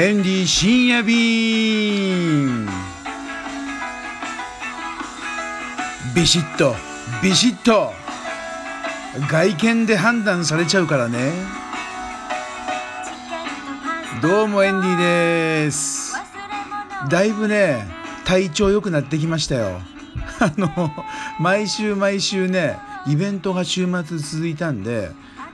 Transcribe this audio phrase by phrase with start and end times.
[0.00, 2.66] エンディ深夜便
[6.14, 6.74] ビシッと
[7.22, 7.92] ビシッと
[9.30, 11.34] 外見で判断されちゃうからね。
[14.22, 14.98] どうもエンディ
[15.66, 16.14] です。
[17.10, 17.86] だいぶね
[18.24, 19.82] 体調良くなってきましたよ。
[20.40, 20.90] あの
[21.38, 25.10] 毎週毎週ねイベントが週末続いたんで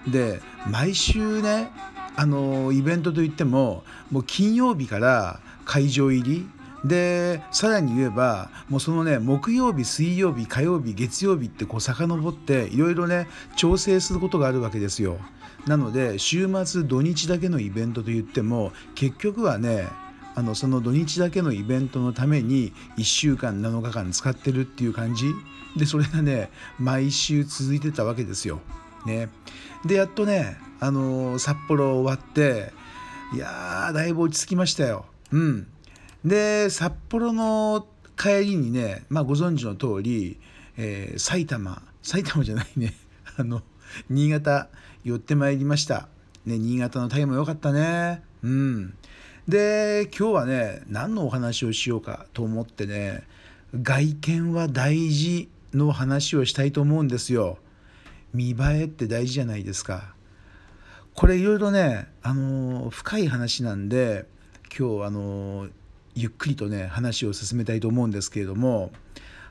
[0.07, 1.73] で毎週ね
[2.17, 6.49] あのイベントといってももう金曜日から会場入り。
[6.85, 15.19] でさらに言えばもうそのね木曜日水曜日火曜日月曜日ってこう遡っていろいろね調整することがあるわけですよ。
[15.67, 19.89] なので週末土日だけのイベントといっても結局はね
[20.37, 25.27] あのその土日だけのイベントのために1週間7日間使ってるっていう感じ。
[25.77, 28.61] でそれがね毎週続いてたわけですよ。
[29.07, 29.29] ね、
[29.85, 32.73] でやっとね、あの、札幌終わって
[33.35, 35.07] いやーだいぶ落ち着きましたよ。
[35.33, 35.67] うん、
[36.25, 40.39] で札幌の帰りにね、まあ、ご存知の通り、
[40.77, 42.95] えー、埼玉埼玉じゃないね
[43.37, 43.63] あの
[44.09, 44.69] 新潟
[45.05, 46.09] 寄ってまいりました。
[46.45, 48.23] ね、新潟のタイも良かったね。
[48.43, 48.95] うん。
[49.49, 53.25] で、今日はね、何のお話をしようかと思ってね、
[53.83, 57.59] 外見は大事の話をしたいと思うんですよ。
[58.33, 60.16] 見栄えって大事じゃないですか。
[61.17, 64.27] これいろいろね、あの深い話なんで、
[64.79, 65.67] 今日あの
[66.15, 68.91] ゆっくりとね話を進めたいと思うんですけれども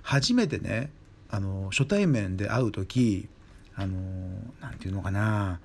[0.04, 0.92] 初めてね
[1.32, 3.28] あの初対面で会う時
[3.76, 3.98] あの
[4.62, 5.60] 何て言うのかな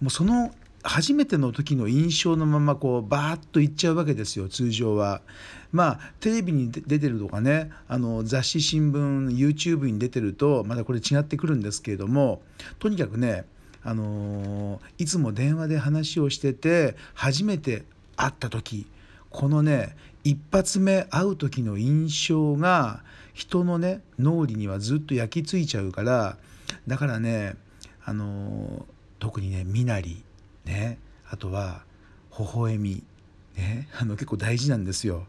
[0.00, 0.52] もうその
[0.82, 5.22] 初めての時の印象のままこうバーッといっちゃうわけですよ通常は。
[5.70, 12.42] まあテレビに出てるとかねあの雑誌新聞 YouTube に出てるとまだこれ違ってくるんですけれども
[12.78, 13.44] とにかくね
[13.84, 17.84] あのいつも電話で話をしてて初めて
[18.16, 18.86] 会った時
[19.30, 23.02] このね一発目会う時の印象が
[23.34, 26.38] 人のね脳裏にはずっと焼き付いちゃうから
[26.86, 27.56] だからね
[28.04, 28.86] あの
[29.18, 30.22] 特にね身なり
[30.64, 31.82] ねあとは
[32.38, 33.02] 微笑み
[33.56, 35.26] ねあの結構大事なんですよ。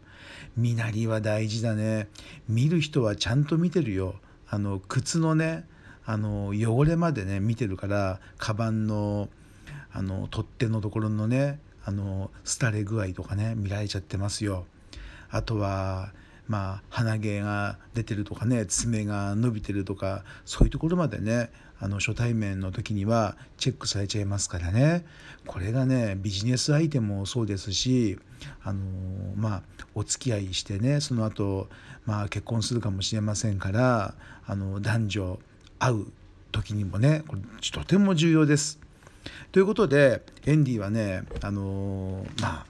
[0.56, 2.08] 身なりは大事だね
[2.48, 4.14] 見る人はちゃんと見てるよ
[4.48, 5.64] あの靴のね
[6.06, 9.28] あの汚れまでね見てるからカバンの
[9.92, 12.30] あの取っ手のところのねあの
[12.60, 14.66] 廃れ具合とかね見られちゃってますよ。
[15.30, 16.12] あとは
[16.48, 25.04] まあ鼻毛が出てるとかね爪が伸びてるとかそういうところまでねあの初対面の時にはチェックされちゃいますからね
[25.46, 28.18] これがねビジネス相手もそうですし
[28.62, 28.80] あの
[29.34, 29.62] まあ
[29.94, 31.68] お付き合いしてねその後
[32.04, 34.14] まあ結婚するかもしれませんから
[34.46, 35.38] あの男女
[35.78, 36.06] 会う
[36.52, 38.78] 時にもねこれとても重要です。
[39.52, 42.66] ということでエンディはねあのまあ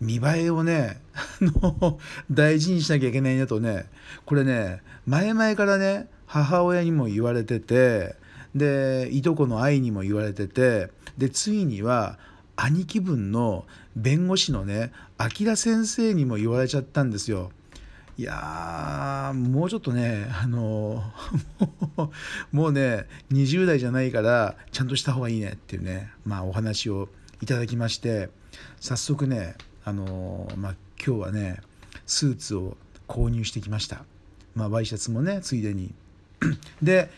[0.00, 1.00] 見栄えをね
[2.30, 3.86] 大事にしなきゃいけないなとね
[4.26, 8.16] これね前々からね母親にも言われてて
[8.54, 12.18] でいとこの愛にも言われててでついには
[12.56, 13.64] 兄貴分の
[13.96, 17.50] 弁護士のね明先生にも言われちゃったんですよ。
[18.18, 21.02] いやもうちょっとねあの
[22.52, 27.08] もうね20代じゃないからちゃんとした方がいいねっていうねまあお話を
[27.40, 28.28] いただきまして
[28.80, 30.74] 早速ねあのまあ、
[31.04, 31.60] 今日はね
[32.06, 32.76] スーツを
[33.08, 34.04] 購入してきました、
[34.54, 35.92] まあ、ワイシャツもねついでに。
[36.82, 37.10] で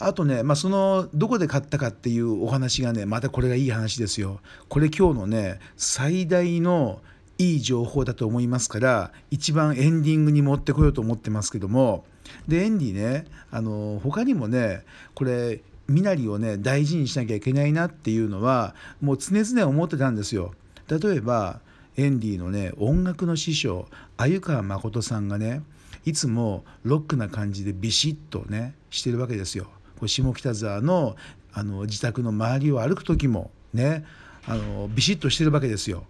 [0.00, 4.40] あとね、まあ、そのどこで買ったかっていうお話がねまたこれがいい話ですよ。
[4.68, 7.00] これ今日のね最大の
[7.38, 12.04] いい情報だと思いますから一番エンディングに持ってこようと思ってますけども
[12.46, 14.84] でエンディねあの他にもね
[15.14, 20.52] これ身なりをね大事にしなきゃいけないなっていうのはもう常々思ってたんですよ。
[20.88, 21.60] 例えば
[21.96, 25.62] エンディのね音楽の師匠鮎川誠さんがね
[26.04, 29.64] いつもロックな感じでビシッとねしてるわけですよ。
[29.98, 31.16] これ下北沢の
[31.52, 34.04] あの自宅の周りを歩く時もね
[34.46, 36.04] あのビシッとしてるわけですよ。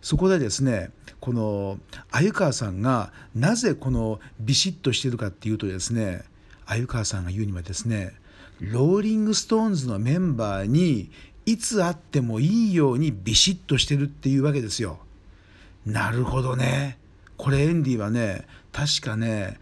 [0.00, 0.90] そこでですね
[1.20, 1.78] この
[2.10, 6.22] 鮎川さんがなぜこのビシッとしてるかっていうとですね
[6.66, 8.12] 鮎川さんが言うにはですね
[8.60, 11.10] ローリング・ストーンズのメンバーに
[11.46, 14.98] いつ会ってもいいようにビシッとしてるっていうわけですよ。
[15.86, 16.98] なるほどね
[17.38, 19.58] これエンディはね確かね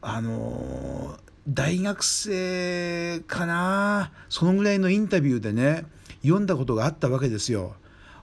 [0.00, 1.18] あの
[1.48, 5.84] 大学生かなそのぐらいのインタビューでね
[6.22, 7.74] 読んだことがあったわけですよ。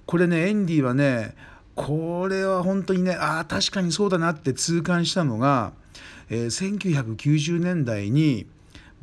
[0.06, 1.36] これねエンディはね
[1.76, 5.74] これは本当にねああ確かにそうだなって痛感したのが、
[6.30, 8.46] えー、1990年代に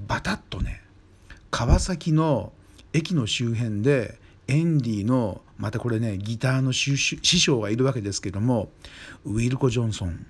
[0.06, 0.80] バタッとね
[1.50, 2.52] 川崎の
[2.92, 4.18] 駅の周辺で
[4.48, 8.68] エンディのまたこれねギターの師匠がいるわけですけども
[9.24, 10.26] ウィルコ・ジョンソン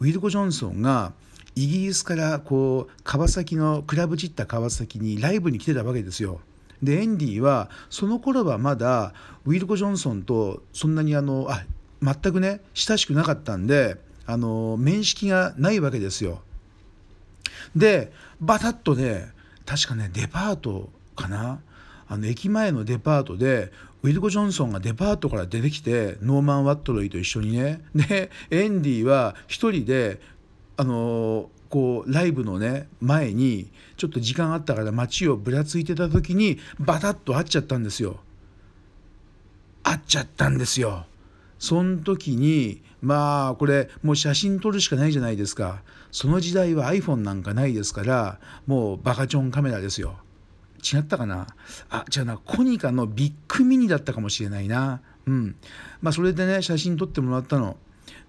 [0.00, 1.12] ウィルコ・ジョンソンが
[1.54, 6.40] イギリスからこう川崎のクラブチッタ川崎にライブに来てたわけですよ。
[6.82, 9.14] でエンディはその頃はまだ
[9.44, 11.64] ウィルコ・ジョンソンとそんなにあのあ
[12.02, 13.96] 全くね親しくなかったんで
[14.26, 16.42] あの面識がないわけですよ。
[17.76, 19.30] でバタッとね
[19.64, 21.60] 確かねデパートかな？
[22.08, 30.20] あの駅前のデパートでウィルコ・ジョンソンがデパートから出てきてノーマン・ワットロイと一緒にねでエンディは一人で
[30.76, 38.20] あのこうライブのね前にちょっと時間あったから街をぶらついてた時にバタッと会っちゃったんですよ。
[39.82, 41.06] 会っちゃったんですよ。
[41.58, 45.80] その時にまあこれもう写真撮るしかないじゃないですか。
[46.10, 50.18] その時代は iPhone なんかないですからもうバカチョンカメラですよ。
[50.92, 51.46] 違ったかな？
[51.88, 52.36] あ違うな。
[52.36, 55.00] コニカのビッグミニだったかもしれないな。
[55.24, 55.56] うん。
[56.02, 57.78] まあそれでね写真撮ってもらったの。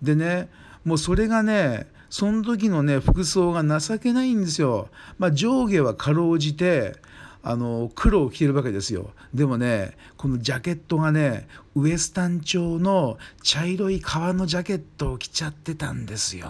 [0.01, 0.49] でね
[0.85, 4.89] もうそれがねその時のね服装が情けないんですよ。
[5.17, 6.95] まあ上下はかろうじて
[7.41, 9.11] あの黒を着てるわけですよ。
[9.33, 16.47] でもねこのジャケットがねウエスタン調の茶色い革のジャケットを着ちゃってたんですよ。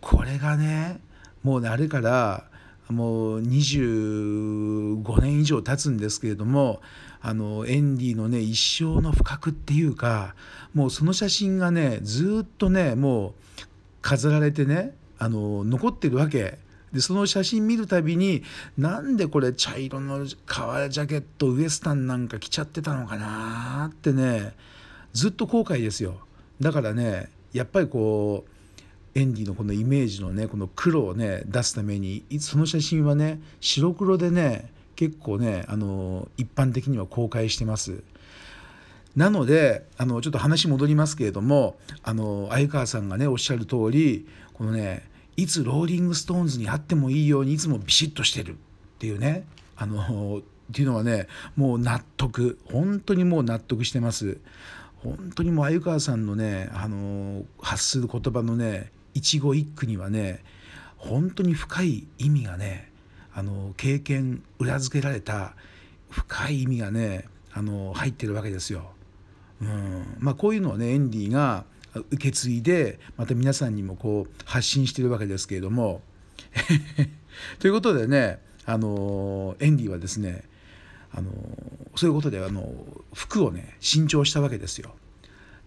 [0.00, 1.00] これがね
[1.42, 2.44] もうねあれから
[2.92, 6.80] もう25年以上経つんですけれども
[7.20, 10.34] あのエンディのね一生の不覚っていうか
[10.74, 13.32] もうその写真がねずっとねもう
[14.02, 16.58] 飾られてねあの残ってるわけ。
[16.92, 18.42] でその写真見るたびに
[18.76, 24.52] なんでこれ茶色の革ジャケットウエスタンなんか着ちゃってたのかなってね
[25.14, 26.18] ずっと後悔ですよ。
[26.60, 28.51] だからねやっぱりこう
[29.14, 38.02] エンディのこのイメージのねこの黒をね出すためにその写真はね白黒でね結構ねあの一般的には公開してます。
[39.16, 45.06] なのであのちょっと話戻りますけれどもあの鮎川さんがねおっしゃる通りこのね
[45.36, 48.54] いつローリング・ストーンズに会ってもいいようにいつもビシッとしてるっ
[48.98, 49.44] ていうね
[49.76, 50.42] あのっ
[50.72, 51.26] ていうのはね
[51.56, 54.38] もう納得本当にもう納得してます
[55.02, 60.42] 本当にもう鮎川さんのねあの発する言葉のね一語一句にはね
[60.96, 62.90] 本当に深い意味がね
[63.34, 65.54] あの経験裏付けられた
[66.10, 68.92] 深い意味がねあの入ってるわけですよ。
[69.60, 71.64] うんまあ、こういうのをねエンディが
[71.94, 76.02] 受け継いでまた皆さんにもこう発信してるわけですけれども
[77.60, 80.44] ということでねあのエンディはですね
[81.12, 81.30] あの
[81.94, 82.72] そういうことであの
[83.14, 84.94] 服をね新調したわけですよ。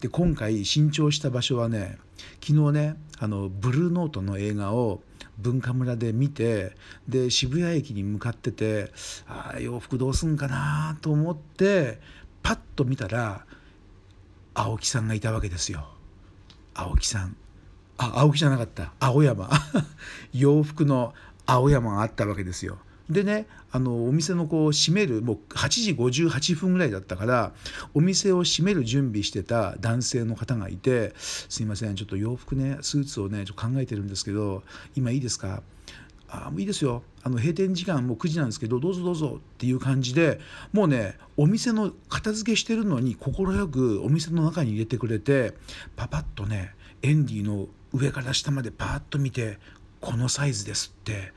[0.01, 1.97] で今回新調した場所はね
[2.41, 5.01] 昨日ねあのブルーノートの映画を
[5.37, 6.73] 文化村で見て
[7.07, 8.91] で渋谷駅に向かってて
[9.27, 11.99] あ洋服どうすんかなと思って
[12.43, 13.45] パッと見たら
[14.53, 15.89] 青木さんがいたわけですよ。
[16.73, 17.35] 青木さん
[17.97, 19.49] あ青木じゃなかった青山
[20.33, 21.13] 洋服の
[21.45, 22.77] 青山があったわけですよ。
[23.09, 27.53] でねあのお店のこう閉めるもう8時58分ぐらいだったから
[27.93, 34.63] お店を閉める準備してた男性の方がいて「すいませんちょっと洋服ねスーツをねちょっと考えてるんですけど
[34.95, 35.61] 今いいですか?」
[36.27, 40.39] あもういいですよあの閉店時間もう9時なんですけどどうぞどうぞっていう感じで
[40.73, 43.33] もうねお店の片付けしてるのに快
[43.67, 45.53] くお店の中に入れてくれて
[45.95, 49.59] パパッとねエンディの上から下までパーッと見て
[50.01, 51.31] このサイズですって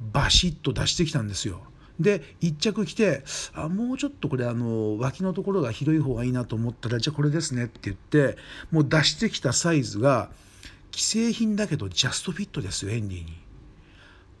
[0.00, 1.62] バシッと出してきたんですよ。
[2.00, 8.38] で1着着てあもうちょっとこれあの脇のところが広い方がいいなと思ったらじゃあこれですねって言って
[8.70, 10.30] もう出してきたサイズが
[10.92, 13.38] 既製品だけどジャストフィットですよエンディに。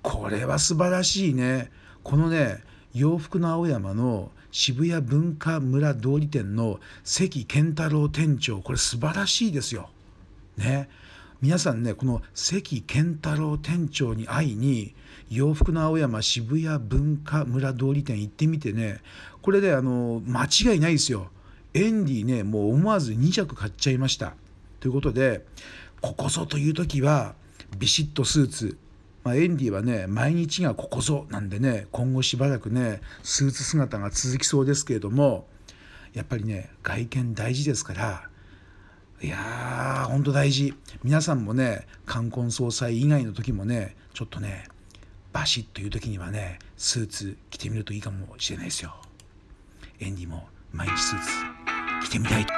[0.02, 1.70] これは素晴らしいね。
[2.02, 2.62] このね
[2.94, 9.90] 洋服の青山の渋谷文化村通り店の関健太郎店長これ素晴らしいですよ。
[10.56, 10.88] ね。
[11.42, 14.94] 皆さんねこの関健太郎店長に会いに
[15.30, 19.00] 洋服の青山渋谷文化村通り店行ってみてね
[19.40, 21.30] これであの間違いないですよ。
[21.72, 24.34] エンディねもう思わず2着買っちゃいました。
[24.80, 25.46] ということで
[26.02, 27.34] ここぞという時は
[27.78, 28.78] ビシッとスーツ。
[29.22, 35.46] まあ、エンディはね毎日がここぞなんでね今後しばらくねスーツ姿が続きそうですけれども
[36.14, 38.29] やっぱりね外見大事ですから
[39.22, 40.74] いやーほんと大事。
[41.02, 44.66] 皆さんもね冠婚葬祭以外の時もねちょっとね
[45.32, 48.94] バシッという時にはねスーツ着てみるといいかもしれないですよ。
[49.98, 52.46] エンディも毎日スーツ着てみたい。